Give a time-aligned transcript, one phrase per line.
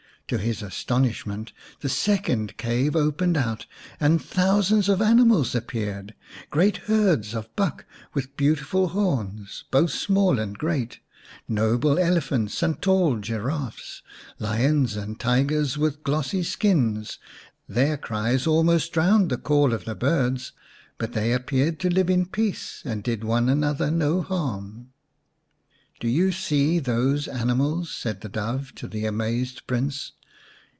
[0.27, 1.51] To his astonish ment
[1.81, 3.65] the second cave opened out
[3.99, 6.13] and thousands of animals appeared
[6.49, 7.83] great herds of buck
[8.13, 11.01] with beautiful horns, both small and great,
[11.49, 14.03] noble elephants and tall giraffes,
[14.39, 17.19] and lions and tigers with glossy skins.
[17.67, 20.53] Their cries almost drowned the call of the birds,
[20.97, 24.93] but they appeared to live in peace and did one another no harm."
[25.99, 30.13] Do you see those animals?" said the Dove to the amazed Prince.